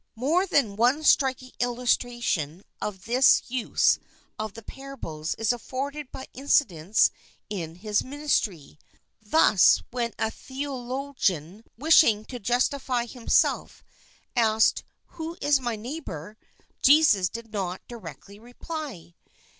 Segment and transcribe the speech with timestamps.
[0.15, 3.99] More than one striking illustration of this INTRODUCTION his use
[4.39, 7.11] of parables is afforded by incidents
[7.51, 8.79] in his ministry.
[9.21, 13.83] Thus, when a theologian wishing to justify himself,
[14.35, 16.35] asked Who is my neighbour?
[16.81, 19.13] Jesus did not directly reply.